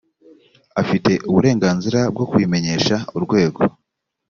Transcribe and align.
afite 0.81 1.11
uburenganzira 1.29 1.99
bwo 2.13 2.25
kubimenyesha 2.29 2.95
urwego 3.17 3.61